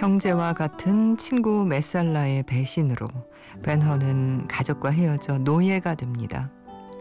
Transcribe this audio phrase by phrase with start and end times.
[0.00, 3.06] 형제와 같은 친구 메살라의 배신으로
[3.62, 6.50] 벤허는 가족과 헤어져 노예가 됩니다.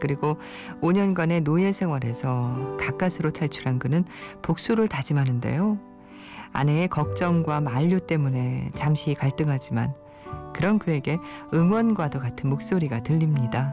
[0.02, 0.38] 그리고
[0.82, 4.04] 5년간의 노예 생활에서 가까스로 탈출한 그는
[4.42, 5.80] 복수를 다짐하는데요.
[6.52, 9.94] 아내의 걱정과 만류 때문에 잠시 갈등하지만
[10.54, 11.20] 그런 그에게
[11.54, 13.72] 응원과도 같은 목소리가 들립니다.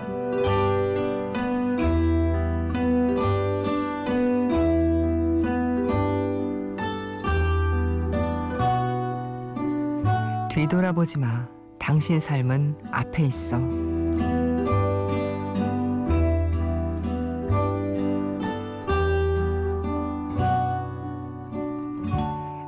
[10.67, 11.49] 뒤돌아보지 마.
[11.79, 13.57] 당신 삶은 앞에 있어.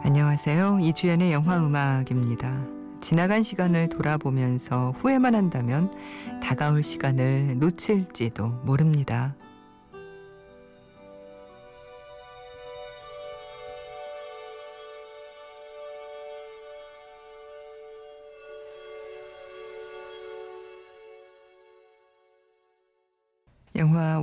[0.04, 0.78] 안녕하세요.
[0.80, 2.64] 이주연의 영화 음악입니다.
[3.00, 5.92] 지나간 시간을 돌아보면서 후회만 한다면
[6.40, 9.34] 다가올 시간을 놓칠지도 모릅니다.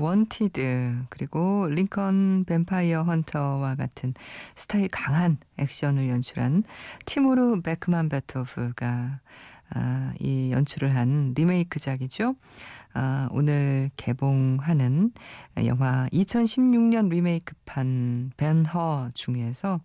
[0.06, 4.14] 원티드 그리고 링컨 뱀파이어 헌터와 같은
[4.53, 6.64] 스타일 강한 액션을 연출한
[7.06, 9.20] 티무르 베크맘베토프가
[9.72, 12.36] 아, 이 연출을 한 리메이크작이죠.
[12.94, 15.11] 아, 오늘 개봉하는
[15.66, 19.82] 영화 2016년 리메이크판 벤허 중에서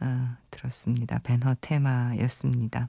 [0.00, 1.20] 아, 들었습니다.
[1.20, 2.88] 벤허 테마였습니다.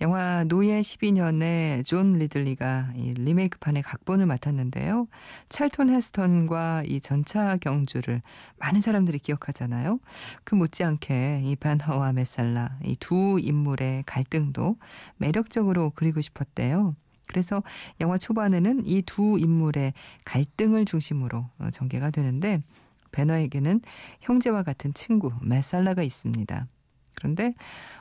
[0.00, 5.06] 영화 노예 12년에 존 리들리가 이 리메이크판의 각본을 맡았는데요.
[5.48, 8.20] 찰톤 헤스턴과 이 전차 경주를
[8.58, 10.00] 많은 사람들이 기억하잖아요.
[10.42, 14.76] 그 못지않게 이 반허와 메살라 이 두 인물의 갈등도
[15.16, 16.96] 매력적으로 그리고 싶었대요.
[17.26, 17.62] 그래서
[18.00, 19.92] 영화 초반에는 이 두 인물의
[20.24, 22.62] 갈등을 중심으로 어, 전개가 되는데
[23.12, 23.80] 베너에게는
[24.20, 26.66] 형제와 같은 친구 메살라가 있습니다.
[27.14, 27.54] 그런데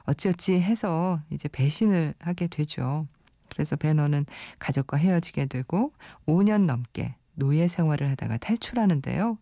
[0.04, 3.08] 어찌어찌 해서 이제 배신을 하게 되죠.
[3.50, 4.26] 그래서 베너는
[4.60, 5.94] 가족과 헤어지게 되고
[6.26, 9.38] 5년 넘게 노예 생활을 하다가 탈출하는데요.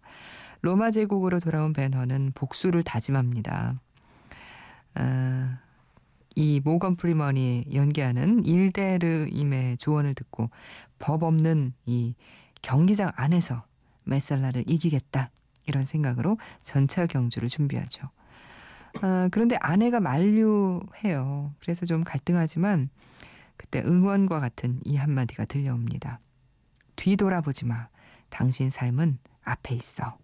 [0.61, 3.79] 로마 제국으로 돌아온 베너는 복수를 다짐합니다.
[4.95, 5.59] 아,
[6.35, 10.49] 이 모건 프리먼이 연기하는 일데르임의 조언을 듣고
[10.99, 12.15] 법 없는 이
[12.61, 13.65] 경기장 안에서
[14.03, 15.31] 메살라를 이기겠다
[15.65, 18.09] 이런 생각으로 전차 경주를 준비하죠.
[19.01, 21.53] 아, 그런데 아내가 만류해요.
[21.59, 22.89] 그래서 좀 갈등하지만
[23.57, 26.19] 그때 응원과 같은 이 한마디가 들려옵니다.
[26.95, 27.87] 뒤돌아보지 마.
[28.29, 30.17] 당신 삶은 앞에 있어.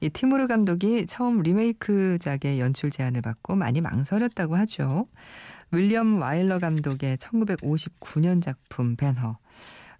[0.00, 5.08] 이 티무르 감독이 처음 리메이크작의 연출 제안을 받고 많이 망설였다고 하죠.
[5.72, 9.38] 윌리엄 와일러 감독의 1959년 작품 벤허.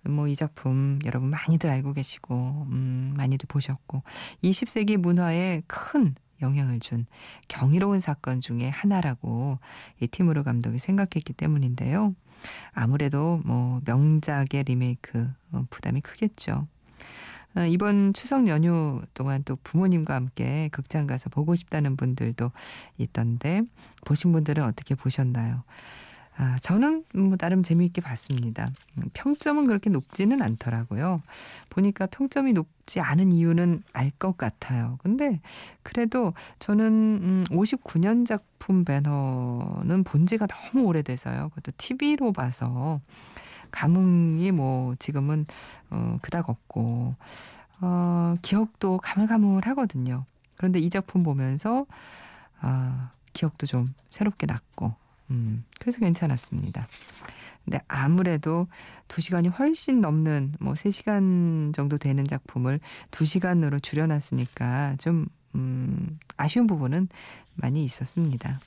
[0.08, 4.02] 뭐 이 작품 여러분 많이들 알고 계시고 음, 많이들 보셨고
[4.42, 7.06] 20세기 문화에 큰 영향을 준
[7.48, 9.58] 경이로운 사건 중에 하나라고
[10.00, 12.14] 이 티무르 감독이 생각했기 때문인데요.
[12.72, 16.66] 아무래도 뭐 명작의 리메이크 어, 부담이 크겠죠.
[17.56, 22.52] 어, 이번 추석 연휴 동안 또 부모님과 함께 극장 가서 보고 싶다는 분들도
[22.98, 23.62] 있던데
[24.04, 25.64] 보신 분들은 어떻게 보셨나요?
[26.40, 28.70] 아, 저는 뭐 나름 재미있게 봤습니다.
[29.12, 31.20] 평점은 그렇게 높지는 않더라고요.
[31.68, 34.98] 보니까 평점이 높지 않은 이유는 알 것 같아요.
[35.02, 35.40] 근데
[35.82, 41.50] 그래도 저는 음 59년 작품 배너는 본 지가 너무 오래돼서요.
[41.50, 43.00] 그것도 TV로 봐서
[43.70, 45.46] 감흥이 뭐 지금은
[45.90, 47.14] 어 그닥 없고
[47.80, 50.24] 어 기억도 가물가물하거든요.
[50.56, 51.86] 그런데 이 작품 보면서
[52.60, 54.94] 아 기억도 좀 새롭게 났고
[55.30, 56.86] 음, 그래서 괜찮았습니다.
[57.64, 58.66] 근데 아무래도
[59.08, 62.80] 두시간이 훨씬 넘는 뭐 세시간 정도 되는 작품을
[63.10, 67.08] 두시간으로 줄여놨으니까 좀 음, 아쉬운 부분은
[67.54, 68.60] 많이 있었습니다.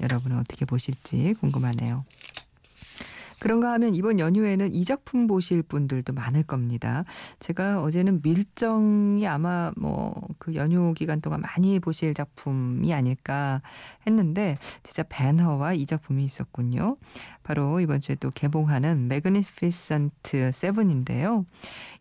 [0.00, 2.04] 여러분은 어떻게 보실지 궁금하네요.
[3.40, 7.04] 그런가 하면 이번 연휴에는 이 작품 보실 분들도 많을 겁니다.
[7.38, 10.08] 제가 어제는 밀정이 아마 뭐
[10.38, 13.60] 그 연휴 기간 동안 많이 보실 작품이 아닐까
[14.06, 16.96] 했는데 진짜 벤허와 이 작품이 있었군요.
[17.42, 21.44] 바로 이번 주에 또 개봉하는 매그니피센트 세븐인데요.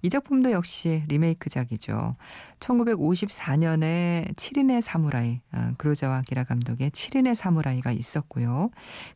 [0.02, 2.14] 이 작품도 역시 리메이크작이죠.
[2.60, 8.70] 1954년에 7인의 사무라이, 아, 구로사와 아키라 감독의 7인의 사무라이가 있었고요.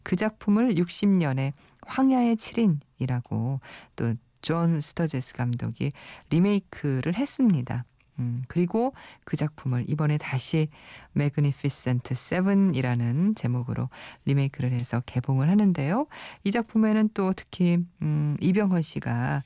[0.03, 1.53] 그 작품을 60년에
[1.85, 3.59] 황야의 7인이라고
[3.95, 5.91] 또 존 스터제스 감독이
[6.29, 7.85] 리메이크를 했습니다.
[8.19, 8.93] 음, 그리고
[9.23, 10.67] 그 작품을 이번에 다시
[11.13, 13.89] 매그니피센트 세븐이라는 제목으로
[14.25, 16.07] 리메이크를 해서 개봉을 하는데요.
[16.43, 19.41] 이 작품에는 또 특히 음, 이병헌 씨가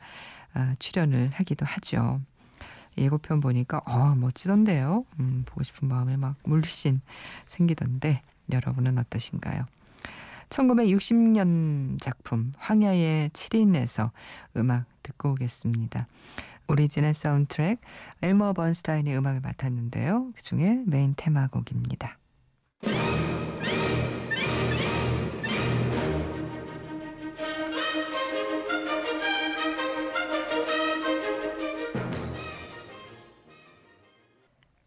[0.53, 2.21] 아, 출연을 하기도 하죠.
[2.97, 5.05] 예고편 보니까 어 멋지던데요.
[5.19, 7.01] 음, 보고 싶은 마음이 막 물씬
[7.45, 8.21] 생기던데
[8.51, 9.65] 여러분은 어떠신가요?
[10.50, 14.12] 1960년 작품 황야의 7인에서
[14.57, 16.07] 음악 듣고 오겠습니다.
[16.68, 17.80] 오리지널 사운드트랙
[18.21, 20.31] 엘머 번스타인의 음악을 맡았는데요.
[20.36, 22.18] 그 중에 메인 테마곡입니다.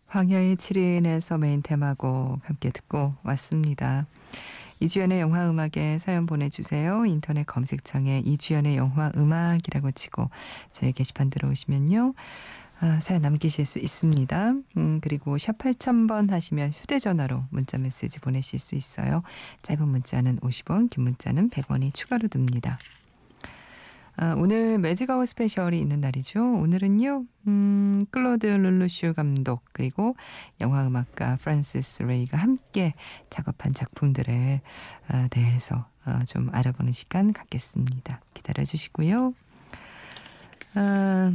[0.09, 4.07] 황야의 7인에서 메인 테마곡 함께 듣고 왔습니다.
[4.81, 7.05] 이주연의 영화 음악에 사연 보내주세요.
[7.07, 10.31] 인터넷 검색창에 이주연의 영화 음악이라고 치고
[10.71, 12.15] 저희 게시판 들어오시면요.
[12.81, 14.55] 아, 사연 남기실 수 있습니다.
[14.77, 19.23] 음, 그리고 샵 8000번 하시면 휴대전화로 문자 메시지 보내실 수 있어요.
[19.63, 22.79] 짧은 문자는 50원, 긴 문자는 100원이 추가로 듭니다.
[24.21, 26.41] 아, 오늘 매직아워 스페셜이 있는 날이죠.
[26.43, 30.17] 오늘은요, 음, 클로드 를루슈 감독, 그리고
[30.61, 32.95] 영화음악가 프란시스 레이가 함께
[33.31, 34.61] 작업한 작품들에
[35.07, 38.21] 아, 대해서 아, 좀 알아보는 시간 갖겠습니다.
[38.35, 39.35] 기다려 주시고요.
[40.75, 41.33] 아,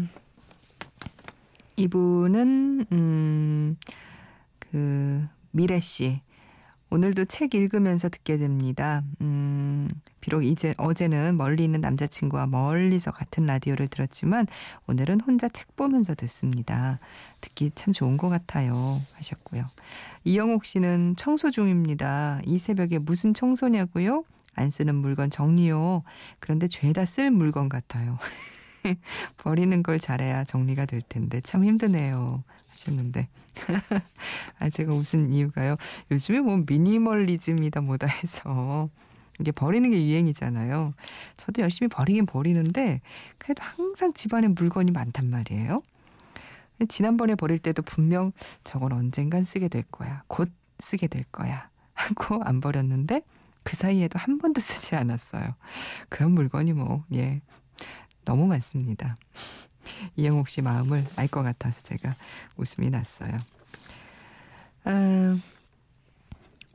[1.77, 3.77] 이분은, 음,
[4.59, 6.19] 그, 미래 씨.
[6.93, 9.01] 오늘도 책 읽으면서 듣게 됩니다.
[9.19, 9.89] 음,
[10.21, 14.45] 비록 이제 어제는 멀리 있는 남자친구와 멀리서 같은 라디오를 들었지만
[14.85, 16.99] 오늘은 혼자 책 보면서 듣습니다.
[17.41, 19.01] 듣기 참 좋은 것 같아요.
[19.15, 19.65] 하셨고요.
[20.23, 22.41] 이영옥 씨는 청소 중입니다.
[22.45, 24.23] 이 새벽에 무슨 청소냐고요?
[24.53, 26.03] 안 쓰는 물건 정리요.
[26.39, 28.19] 그런데 죄다 쓸 물건 같아요.
[29.37, 32.43] 버리는 걸 잘해야 정리가 될 텐데 참 힘드네요.
[32.69, 33.29] 하셨는데.
[34.59, 35.75] 아, 제가 웃은 이유가요.
[36.11, 38.87] 요즘에 뭐 미니멀리즘이다 뭐다 해서
[39.39, 40.93] 이게 버리는 게 유행이잖아요.
[41.37, 43.01] 저도 열심히 버리긴 버리는데
[43.37, 45.81] 그래도 항상 집안에 물건이 많단 말이에요.
[46.87, 48.31] 지난번에 버릴 때도 분명
[48.63, 50.23] 저건 언젠간 쓰게 될 거야.
[50.27, 51.69] 곧 쓰게 될 거야.
[51.93, 53.21] 하고 안 버렸는데
[53.63, 55.55] 그 사이에도 한 번도 쓰지 않았어요.
[56.09, 57.41] 그런 물건이 뭐, 예,
[58.25, 59.15] 너무 많습니다.
[60.15, 62.13] 이영옥 씨 마음을 알 것 같아서 제가
[62.57, 63.37] 웃음이 났어요.
[64.85, 65.35] 아,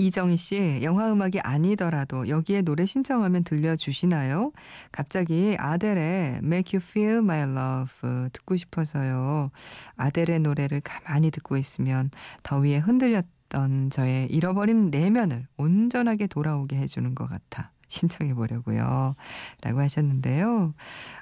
[0.00, 4.52] 이정희 씨, 영화 음악이 아니더라도 여기에 노래 신청하면 들려주시나요?
[4.92, 9.50] 갑자기 아델의 Make You Feel My Love 듣고 싶어서요.
[9.96, 12.10] 아델의 노래를 가만히 듣고 있으면
[12.44, 17.72] 더위에 흔들렸던 저의 잃어버린 내면을 온전하게 돌아오게 해주는 것 같아.
[17.88, 19.14] 신청해 보려고요.
[19.62, 20.74] 라고 하셨는데요.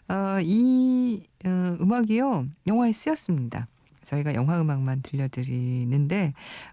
[0.09, 2.47] 어, 이 어, 음악이요.
[2.67, 3.67] 영화에 쓰였습니다.
[4.03, 6.33] 저희가 영화 음악만 들려드리는데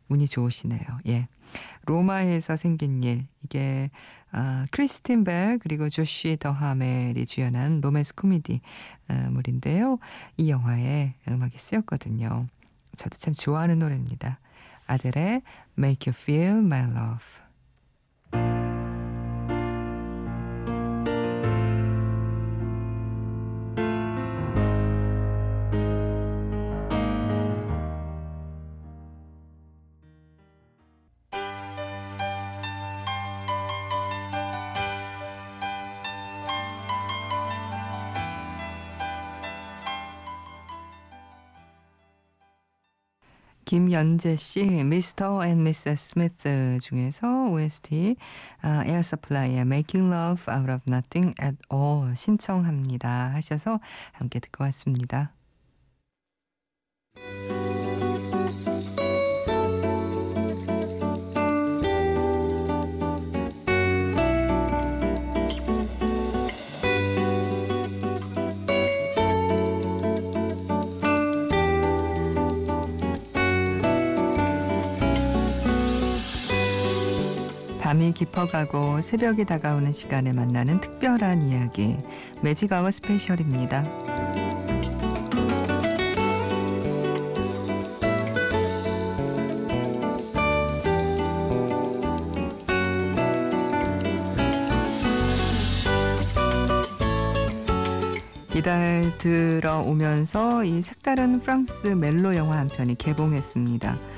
[0.09, 0.81] 운이 좋으시네요.
[1.07, 1.27] 예.
[1.85, 3.89] 로마에서 생긴 일 이게
[4.31, 8.61] 아, 크리스틴 벨 그리고 조시 더하멜이 주연한 로맨스 코미디
[9.09, 9.99] 어, 물인데요.
[10.37, 12.47] 이 영화에 음악이 쓰였거든요.
[12.95, 14.39] 저도 참 좋아하는 노래입니다.
[14.87, 15.41] 아델의
[15.77, 17.42] Make You Feel My Love.
[44.03, 45.45] 김연재 씨, Mr.
[45.45, 46.09] and Mrs.
[46.09, 48.17] Smith 중에서 OST
[48.61, 53.79] 아, Air Supply의 Making Love Out of Nothing at All 신청합니다 하셔서
[54.11, 55.31] 함께 듣고 왔습니다.
[78.03, 81.95] 밤이 깊어가고 새벽이 다가오는 시간에 만나는 특별한 이야기
[82.41, 83.85] 매직아워 스페셜입니다.
[98.53, 104.12] 이달 들어오면서 이 색다른 프랑스 멜로 영화 한 편이 개봉했습니다.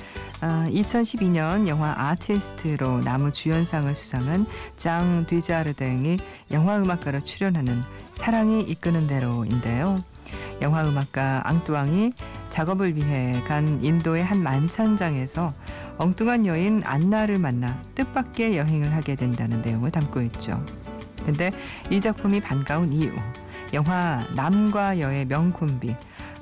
[0.47, 4.45] 아, 2012년 영화 아티스트로 나무 주연상을 수상한
[4.77, 6.19] 장 뒤자르댕이
[6.51, 10.03] 영화음악가로 출연하는 사랑이 이끄는 대로인데요.
[10.61, 12.13] 영화음악가 앙뚜앙이
[12.51, 15.51] 작업을 위해 간 인도의 한 만찬장에서
[15.97, 20.63] 엉뚱한 여인 안나를 만나 뜻밖의 여행을 하게 된다는 내용을 담고 있죠.
[21.25, 21.49] 근데
[21.89, 23.11] 이 작품이 반가운 이유,
[23.73, 25.95] 영화 남과 여의 명콤비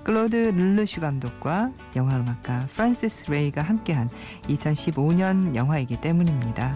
[0.04, 4.10] 클로드 르르슈 감독과 영화음악가 프란시스 레이가 함께한
[4.50, 6.76] 2015년 영화이기 때문입니다.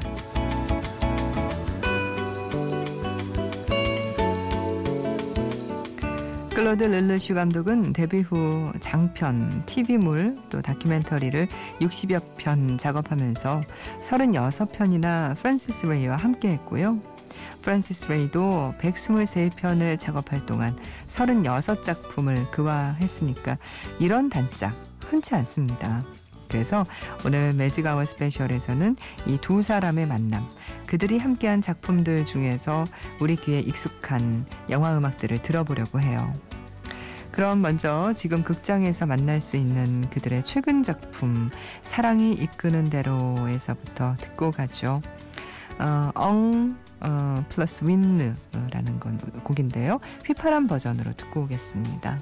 [6.55, 11.47] 클로드 르르슈 감독은 데뷔 후 장편, TV물, 또 다큐멘터리를
[11.81, 13.61] 60여 편 작업하면서
[14.01, 17.16] 36편이나 프란시스 레이와 함께 했고요.
[17.67, 23.57] 프란시스 레이도 123편을 작업할 동안 36작품을 그와 했으니까
[23.99, 24.73] 이런 단짝
[25.09, 26.01] 흔치 않습니다.
[26.47, 26.85] 그래서
[27.25, 28.95] 오늘 매직아워 스페셜에서는
[29.25, 30.47] 이 두 사람의 만남,
[30.85, 32.85] 그들이 함께한 작품들 중에서
[33.19, 36.33] 우리 귀에 익숙한 영화 음악들을 들어보려고 해요.
[37.33, 41.49] 그럼 먼저 지금 극장에서 만날 수 있는 그들의 최근 작품
[41.81, 45.01] 사랑이 이끄는 대로에서부터 듣고 가죠.
[45.78, 50.00] 어, 엉 어, 플러스 윈느라는 건 곡인데요.
[50.24, 52.18] 휘파람 버전으로 듣고 오겠습니다.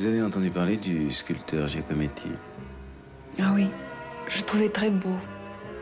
[0.00, 2.30] Vous avez entendu parler du sculpteur Giacometti
[3.38, 3.68] Ah oui,
[4.28, 5.14] je le trouvais très beau.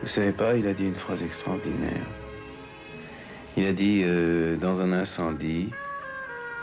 [0.01, 2.05] Vous savez pas, il a dit une phrase extraordinaire.
[3.56, 5.70] Il a dit euh, dans un incendie,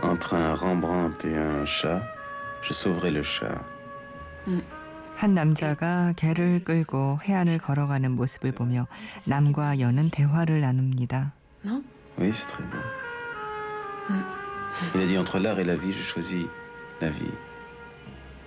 [0.02, 2.02] entre un Rembrandt et un chat,
[2.62, 3.62] je sauverai le chat.
[5.16, 8.88] 한 남자가 개를 끌고 해안을 걸어가는 모습을 보며
[9.28, 11.34] 남과 여는 대화를 나눕니다.
[11.64, 11.84] Non
[12.18, 12.82] Oui, c'est très beau.
[14.10, 14.24] Mm.
[14.96, 16.48] Il a dit entre l'art et la vie, je choisis
[17.02, 17.32] la vie.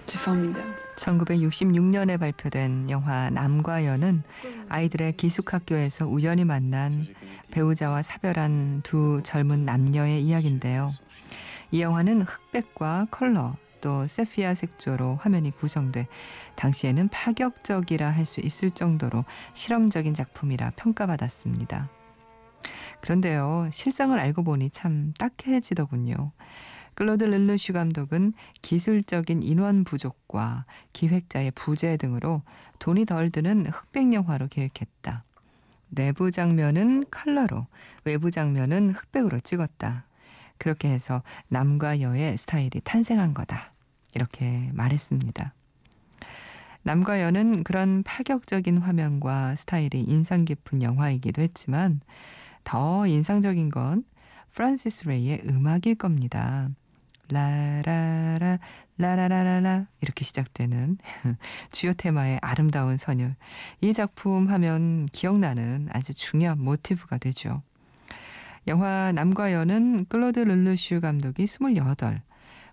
[0.06, 0.74] C'est formidable.
[0.96, 4.22] 1966년에 발표된 영화 남과 여는
[4.68, 7.06] 아이들의 기숙학교에서 우연히 만난
[7.54, 10.90] 배우자와 사별한 두 젊은 남녀의 이야기인데요.
[11.70, 16.08] 이 영화는 흑백과 컬러 또 세피아 색조로 화면이 구성돼
[16.56, 21.90] 당시에는 파격적이라 할 수 있을 정도로 실험적인 작품이라 평가받았습니다.
[23.00, 26.32] 그런데요, 실상을 알고 보니 참 딱해지더군요.
[26.94, 28.32] 클로드 르르슈 감독은
[28.62, 32.42] 기술적인 인원 부족과 기획자의 부재 등으로
[32.80, 35.22] 돈이 덜 드는 흑백 영화로 계획했다.
[35.94, 37.66] 내부 장면은 컬러로,
[38.04, 40.04] 외부 장면은 흑백으로 찍었다.
[40.58, 43.72] 그렇게 해서 남과 여의 스타일이 탄생한 거다.
[44.14, 45.52] 이렇게 말했습니다.
[46.82, 52.00] 남과 여는 그런 파격적인 화면과 스타일이 인상 깊은 영화이기도 했지만
[52.62, 54.04] 더 인상적인 건
[54.52, 56.68] 프란시스 레이의 음악일 겁니다.
[57.28, 58.58] 라라라
[58.96, 60.98] 라라라라라 이렇게 시작되는
[61.72, 63.34] 주요 테마의 아름다운 선율.
[63.80, 67.62] 이 작품 하면 기억나는 아주 중요한 모티브가 되죠.
[68.66, 72.22] 영화 남과 여는 클로드 르르슈 감독이 28,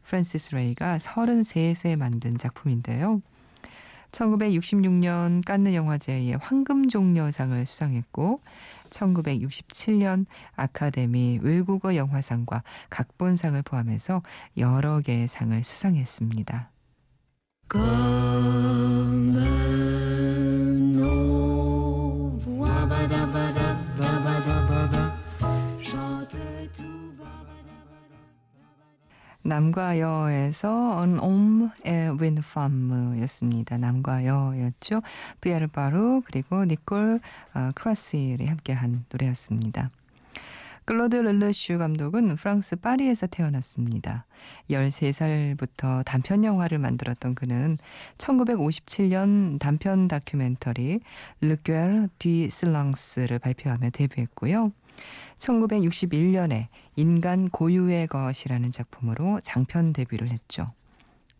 [0.03, 3.21] 프란시스 레이가 33세 만든 작품인데요.
[4.11, 8.41] 1966년 깐느 영화제의 황금종려상을 수상했고
[8.91, 14.21] 1967년 아카데미 외국어 영화상과 각본상을 포함해서
[14.57, 16.69] 여러 개의 상을 수상했습니다.
[29.43, 33.77] 남과 여에서 un homme et une femme였습니다.
[33.77, 35.01] 남과 여였죠.
[35.41, 37.19] 피에르 바루 그리고 니콜
[37.53, 39.89] 어, 크루아질이 함께한 노래였습니다.
[40.85, 44.25] 클로드 르르슈 감독은 프랑스 파리에서 태어났습니다.
[44.69, 47.77] 13살부터 단편 영화를 만들었던 그는
[48.17, 50.99] 1957년 단편 다큐멘터리
[51.41, 54.71] Le cœur du silence를 발표하며 데뷔했고요.
[55.37, 60.71] 1961년에 인간 고유의 것이라는 작품으로 장편 데뷔를 했죠.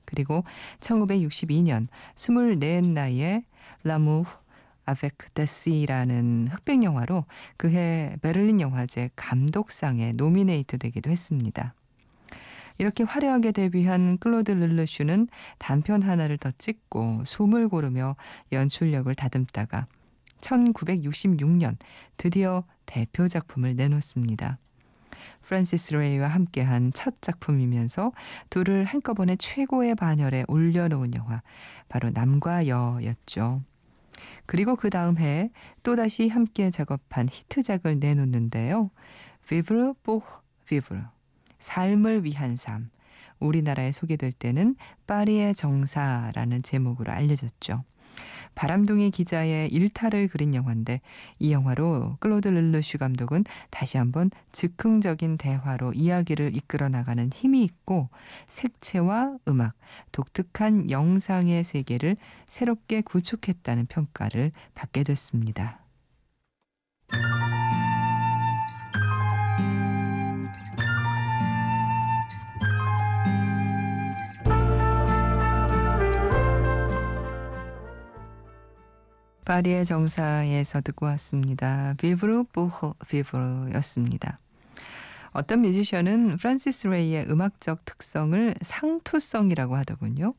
[0.06, 0.44] 그리고
[0.80, 3.44] 1962년 24 나이에
[3.84, 4.26] L'amour
[4.86, 7.26] avec des si라는 흑백 영화로
[7.58, 11.74] 그해 베를린 영화제 감독상에 노미네이트 되기도 했습니다.
[12.78, 15.28] 이렇게 화려하게 데뷔한 클로드 르르슈는
[15.60, 18.16] 단편 하나를 더 찍고 숨을 고르며
[18.52, 19.86] 연출력을 다듬다가
[20.42, 21.78] 1966년
[22.18, 24.58] 드디어 대표 작품을 내놓습니다.
[25.42, 28.12] 프란시스 레이와 함께한 첫 작품이면서
[28.50, 31.42] 둘을 한꺼번에 최고의 반열에 올려놓은 영화
[31.90, 33.62] 바로 남과 여였죠.
[34.46, 35.52] 그리고 그 다음 해
[35.84, 38.92] 또다시 함께 작업한 히트작을 내놓는데요.
[39.46, 40.26] Vivre pour
[40.66, 41.04] vivre.
[41.60, 42.90] 삶을 위한 삶.
[43.40, 44.76] 우리나라에 소개될 때는
[45.08, 47.84] 파리의 정사라는 제목으로 알려졌죠.
[48.56, 51.02] 바람둥이 기자의 일탈을 그린 영화인데
[51.40, 58.10] 이 영화로 클로드 르르슈 감독은 다시 한번 즉흥적인 대화로 이야기를 이끌어 나가는 힘이 있고
[58.48, 59.74] 색채와 음악,
[60.12, 65.81] 독특한 영상의 세계를 새롭게 구축했다는 평가를 받게 됐습니다.
[79.52, 81.94] 파리의 정사에서 듣고 왔습니다.
[81.98, 84.40] 비브르 부흐 비브르였습니다.
[85.34, 90.36] 어떤 뮤지션은 프란시스 레이의 음악적 특성을 상투성이라고 하더군요.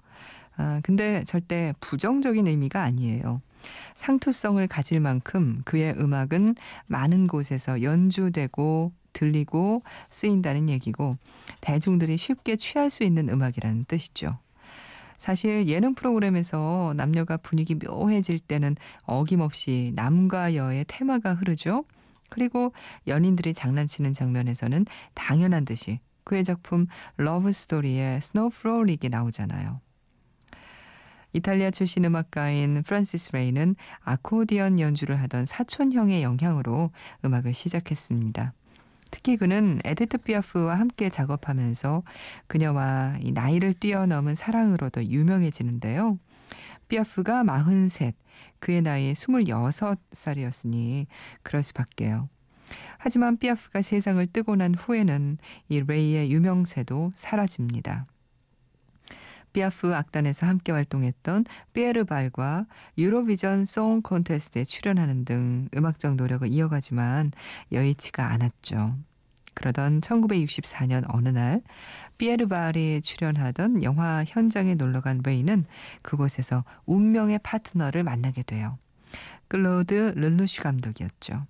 [0.57, 3.43] 아, 근데 절대 부정적인 의미가 아니에요.
[3.97, 6.55] 상투성을 가질 만큼 그의 음악은
[6.89, 11.19] 많은 곳에서 연주되고 들리고 쓰인다는 얘기고
[11.61, 14.39] 대중들이 쉽게 취할 수 있는 음악이라는 뜻이죠.
[15.23, 18.75] 사실 예능 프로그램에서 남녀가 분위기 묘해질 때는
[19.05, 21.85] 어김없이 남과 여의 테마가 흐르죠.
[22.29, 22.73] 그리고
[23.07, 26.89] 연인들이 장난치는 장면에서는 당연한 듯이 그의 작품
[27.19, 29.81] 러브 스토리의 Snow Frolic이 나오잖아요.
[31.35, 36.91] 이탈리아 출신 음악가인 프란시스 레이는 아코디언 연주를 하던 사촌형의 영향으로
[37.25, 38.55] 음악을 시작했습니다.
[39.13, 42.03] 특히 그는 에디트 피아프와 함께 작업하면서
[42.49, 46.19] 그녀와 이 나이를 뛰어넘은 사랑으로도 유명해지는데요.
[46.89, 48.13] 피아프가 43,
[48.59, 51.07] 그의 나이 26살이었으니
[51.43, 52.29] 그럴 수밖에요.
[52.99, 55.37] 하지만 피아프가 세상을 뜨고 난 후에는
[55.69, 58.07] 이 레이의 유명세도 사라집니다.
[59.53, 62.67] 피아프 악단에서 함께 활동했던 피에르 바루와
[62.99, 67.33] 유로비전 송 콘테스트에 출연하는 등 음악적 노력을 이어가지만
[67.71, 68.97] 여의치가 않았죠.
[69.55, 71.63] 그러던 1964년 어느 날
[72.19, 75.67] 피에르 바루가 출연하던 영화 현장에 놀러 간 레이는
[76.03, 78.79] 그곳에서 운명의 파트너를 만나게 돼요.
[79.49, 81.47] 클로드 르르슈 감독이었죠.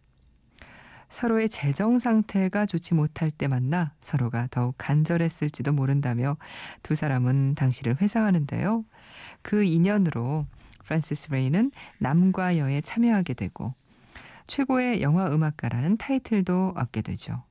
[1.13, 6.39] 서로의 재정 상태가 좋지 못할 때 만나 서로가 더욱 간절했을지도 모른다며
[6.83, 8.83] 두 사람은 당시를 회상하는데요.
[9.43, 10.47] 그 인연으로
[10.85, 13.75] 프란시스 레이는 남과 여에 참여하게 되고
[14.47, 17.43] 최고의 영화 음악가라는 타이틀도 얻게 되죠.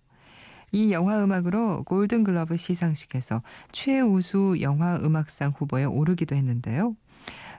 [0.72, 6.96] 이 영화 음악으로 골든 글러브 시상식에서 최우수 영화 음악상 후보에 오르기도 했는데요.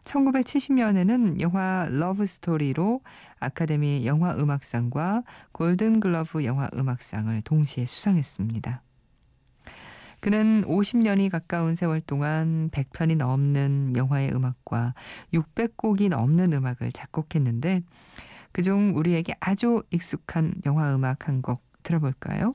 [0.04, 3.00] 1970년에는 영화 러브 스토리로
[3.40, 8.82] 아카데미 영화 음악상과 골든 글러브 영화 음악상을 동시에 수상했습니다.
[10.20, 14.94] 그는 50년이 가까운 세월 동안 100편이 넘는 영화의 음악과
[15.34, 17.82] 600곡이 넘는 음악을 작곡했는데
[18.52, 22.54] 그중 우리에게 아주 익숙한 영화 음악 한 곡 들어볼까요?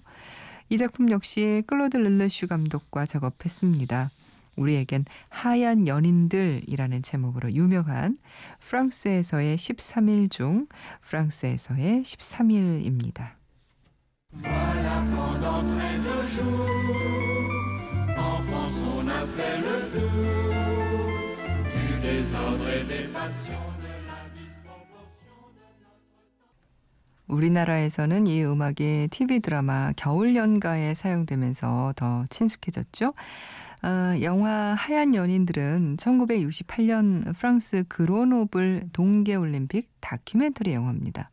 [0.69, 4.11] 이 작품 역시 클로드 르르슈 감독과 작업했습니다.
[4.57, 8.17] 우리에겐 하얀 연인들이라는 제목으로 유명한
[8.59, 10.67] 프랑스에서의 13일 중
[11.01, 13.37] 프랑스에서의 13일입니다.
[14.41, 16.97] Voilà pendant 13 jours,
[18.17, 20.57] enfance on a fait le tour
[21.71, 23.77] du désordre et des passions.
[27.27, 33.13] 우리나라에서는 이 음악이 TV 드라마 겨울 연가에 사용되면서 더 친숙해졌죠.
[33.83, 41.29] 어, 영화 하얀 연인들은 1968년 프랑스 그로노블 동계올림픽 다큐멘터리 영화입니다.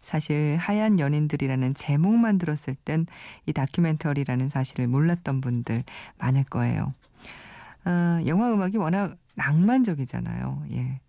[0.00, 3.06] 사실 하얀 연인들이라는 제목만 들었을 땐
[3.46, 5.84] 이 다큐멘터리라는 사실을 몰랐던 분들
[6.18, 6.92] 많을 거예요.
[7.84, 10.64] 어, 영화 음악이 워낙 낭만적이잖아요.
[10.72, 11.00] 예.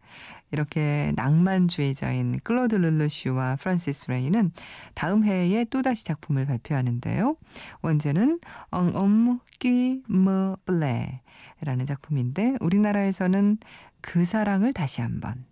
[0.51, 4.51] 이렇게 낭만주의자인 클로드 르르슈와 프란시스 레이는
[4.93, 7.35] 다음 해에 또다시 작품을 발표하는데요.
[7.81, 8.39] 원제는
[8.71, 13.57] Un homme qui me plaît라는 작품인데 우리나라에서는
[14.01, 15.45] 그 사랑을 다시 한번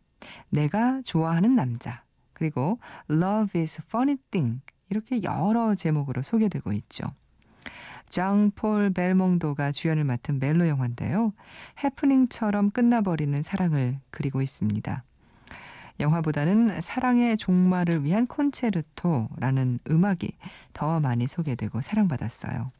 [0.49, 2.03] 내가 좋아하는 남자
[2.33, 2.79] 그리고
[3.09, 7.07] Love is funny thing 이렇게 여러 제목으로 소개되고 있죠.
[8.09, 11.33] 장폴 벨몽도가 주연을 맡은 멜로 영화인데요.
[11.83, 15.03] 해프닝처럼 끝나버리는 사랑을 그리고 있습니다.
[15.99, 20.33] 영화보다는 사랑의 종말을 위한 콘체르토라는 음악이
[20.73, 22.71] 더 많이 소개되고 사랑받았어요.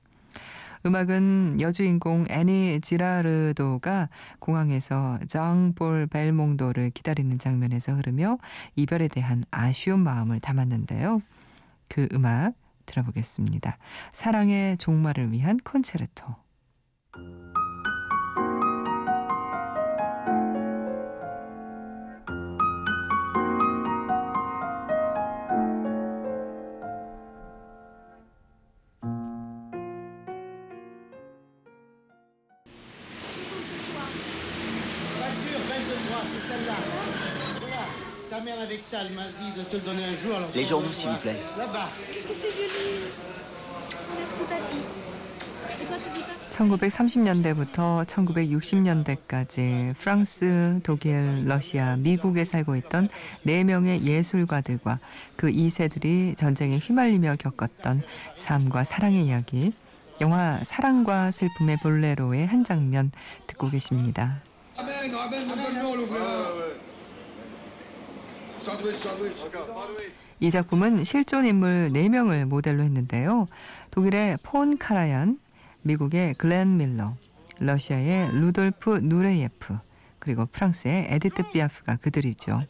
[0.86, 8.38] 음악은 여주인공 애니 지라르도가 공항에서 장볼 벨몽도를 기다리는 장면에서 흐르며
[8.76, 11.24] 이별에 대한 아쉬운 마음을 담았는데요.
[11.88, 12.54] 그 음악
[12.86, 13.78] 들어보겠습니다.
[14.12, 16.36] 사랑의 종말을 위한 콘체르토.
[39.16, 40.36] M'a dit de te le donner un jour.
[40.36, 41.40] Alors Les journaux, s'il vous plaît.
[41.58, 41.90] Là-bas.
[42.12, 43.10] Qu'est-ce que c'est joli
[44.18, 44.78] Merci papy.
[45.82, 53.10] Et toi tu dis pas 1930년대부터 1960년대까지 프랑스, 독일, 러시아, 미국에 살고 있던
[53.46, 55.00] 4명의 예술가들과
[55.36, 58.04] 그 2세들이 전쟁에 휘말리며 겪었던
[58.38, 59.74] 삶과 사랑의 이야기,
[60.22, 63.12] 영화 사랑과 슬픔의 볼레로의 한 장면
[63.48, 64.42] 듣고 계십니다.
[70.40, 73.48] 이 작품은 실존 인물 4명을 모델로 했는데요.
[73.92, 75.40] 독일의 폰 카라얀,
[75.84, 77.16] 미국의 글렌 밀러,
[77.60, 79.78] 러시아의 루돌프 누레예프,
[80.20, 82.64] 그리고 프랑스의 에디트 피아프가 그들이죠.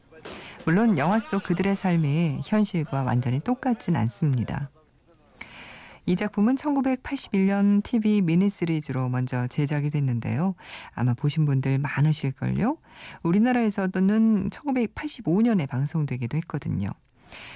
[0.65, 4.69] 물론 영화 속 그들의 삶이 현실과 완전히 똑같진 않습니다.
[6.07, 10.53] 이 작품은 1981년 TV 미니 시리즈로 먼저 제작이 됐는데요.
[10.93, 12.77] 아마 보신 분들 많으실걸요?
[13.23, 16.91] 우리나라에서는 1985년에 방송되기도 했거든요.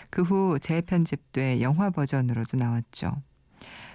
[0.10, 3.22] 그 후 재편집돼 영화 버전으로도 나왔죠.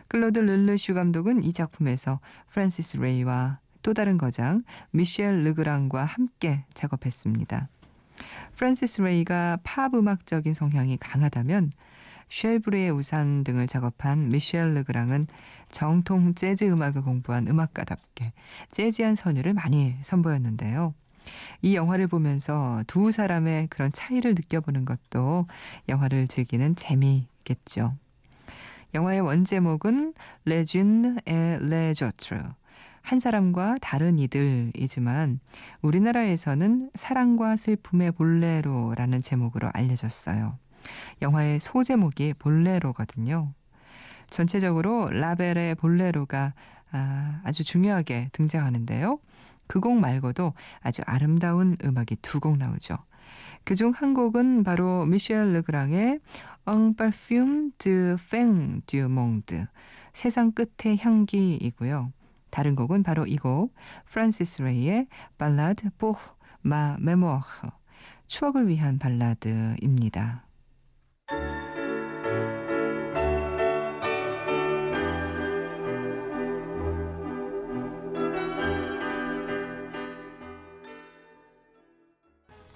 [0.08, 4.62] 클로드 르르슈 감독은 이 작품에서 프란시스 레이와 또 다른 거장
[4.92, 7.68] 미셸 르그랑과 함께 작업했습니다.
[8.56, 11.72] 프란시스 레이가 팝 음악적인 성향이 강하다면
[12.34, 15.28] 쉘브르의 우산 등을 작업한 미셸 르그랑은
[15.70, 18.32] 정통 재즈 음악을 공부한 음악가답게
[18.72, 20.94] 재즈한 선율을 많이 선보였는데요.
[21.62, 25.46] 이 영화를 보면서 두 사람의 그런 차이를 느껴보는 것도
[25.88, 27.94] 영화를 즐기는 재미겠죠.
[28.94, 32.42] 영화의 원제목은 레준 에 레조트
[33.00, 35.40] 한 사람과 다른 이들이지만
[35.82, 40.63] 우리나라에서는 사랑과 슬픔의 볼레로라는 제목으로 알려졌어요.
[41.22, 43.52] 영화의 소제목이 볼레로거든요.
[44.30, 46.54] 전체적으로 라벨의 볼레로가
[46.92, 49.18] 아, 아주 중요하게 등장하는데요.
[49.66, 52.98] 그 곡 말고도 아주 아름다운 음악이 두 곡 나오죠.
[53.64, 56.20] 그 중 한 곡은 바로 미셸 르그랑의
[56.66, 59.66] Un parfum de fin du monde
[60.12, 62.12] 세상 끝의 향기이고요.
[62.50, 63.74] 다른 곡은 바로 이 곡
[64.10, 65.06] 프란시스 레이의
[65.38, 66.18] Ballade pour
[66.64, 67.70] ma mémoire
[68.26, 70.44] 추억을 위한 발라드입니다.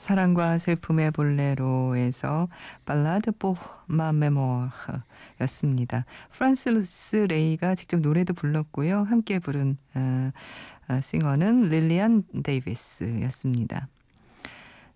[0.09, 2.49] 사랑과 슬픔의 볼레로에서
[2.87, 4.71] Ballade pour ma mémoire
[5.43, 6.07] 였습니다.
[6.31, 9.03] 프란시스 레이가 직접 노래도 불렀고요.
[9.03, 10.31] 함께 부른 어,
[10.89, 13.89] 어, 싱어는 릴리안 데이비스였습니다.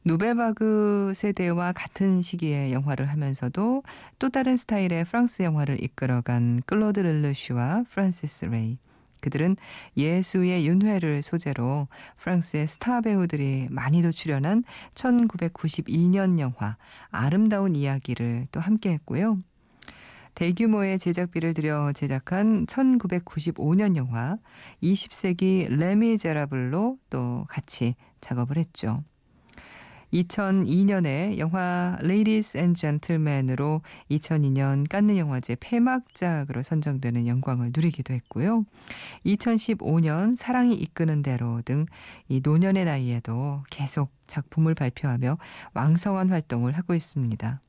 [0.06, 3.82] 누벨바그 세대와 같은 시기에 영화를 하면서도
[4.18, 8.78] 또 다른 스타일의 프랑스 영화를 이끌어간 클로드 르르슈와 프란시스 레이.
[9.22, 9.56] 그들은
[9.96, 16.76] 예수의 윤회를 소재로 프랑스의 스타 배우들이 많이도 출연한 1992년 영화
[17.10, 19.38] 아름다운 이야기를 또 함께 했고요.
[20.34, 24.38] 대규모의 제작비를 들여 제작한 1995년 영화
[24.82, 29.04] 20세기 레미제라블로 또 같이 작업을 했죠.
[30.12, 38.64] 2002년에 영화 Ladies and Gentlemen으로 2002년 깐느 영화제 폐막작으로 선정되는 영광을 누리기도 했고요.
[39.24, 41.86] 2015년 사랑이 이끄는 대로 등
[42.28, 45.38] 이 노년의 나이에도 계속 작품을 발표하며
[45.74, 47.60] 왕성한 활동을 하고 있습니다.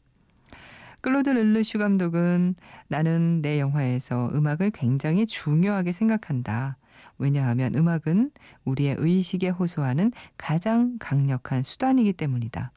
[1.01, 2.55] 클로드 르르슈 감독은
[2.87, 6.77] 나는 내 영화에서 음악을 굉장히 중요하게 생각한다.
[7.17, 8.31] 왜냐하면 음악은
[8.65, 12.71] 우리의 의식에 호소하는 가장 강력한 수단이기 때문이다.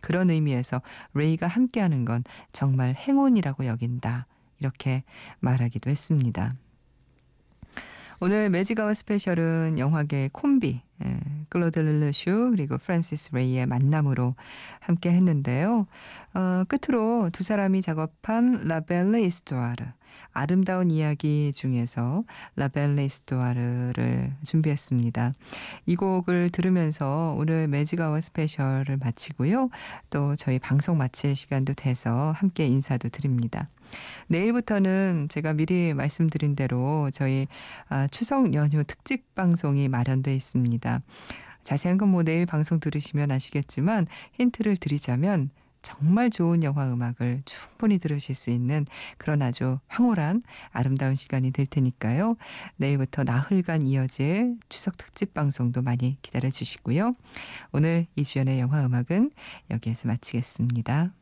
[0.00, 0.80] 그런 의미에서
[1.14, 4.26] 레이가 함께하는 건 정말 행운이라고 여긴다.
[4.60, 5.04] 이렇게
[5.40, 6.50] 말하기도 했습니다.
[8.22, 14.34] 오늘 매직아워 스페셜은 영화계 콤비 예, 클로드 르르슈 그리고 프란시스 레이의 만남으로
[14.80, 15.86] 함께 했는데요.
[16.34, 19.86] 어, 끝으로 두 사람이 작업한 La belle histoire
[20.32, 22.24] 아름다운 이야기 중에서
[22.56, 25.34] La belle histoire를 준비했습니다.
[25.86, 29.70] 이 곡을 들으면서 오늘 매직아워 스페셜을 마치고요.
[30.10, 33.66] 또 저희 방송 마칠 시간도 돼서 함께 인사도 드립니다.
[34.28, 37.48] 내일부터는 제가 미리 말씀드린 대로 저희
[37.88, 41.02] 아, 추석 연휴 특집 방송이 마련돼 있습니다.
[41.62, 45.50] 자세한 건 뭐 내일 방송 들으시면 아시겠지만 힌트를 드리자면
[45.82, 48.84] 정말 좋은 영화 음악을 충분히 들으실 수 있는
[49.18, 52.36] 그런 아주 황홀한 아름다운 시간이 될 테니까요.
[52.76, 57.14] 내일부터 나흘간 이어질 추석 특집 방송도 많이 기다려 주시고요.
[57.72, 59.30] 오늘 이주연의 영화 음악은
[59.70, 61.12] 여기에서 마치겠습니다.